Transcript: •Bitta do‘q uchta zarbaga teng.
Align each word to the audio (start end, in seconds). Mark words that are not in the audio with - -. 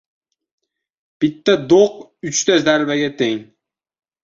•Bitta 1.25 1.55
do‘q 1.75 2.01
uchta 2.33 2.59
zarbaga 2.71 3.13
teng. 3.23 3.39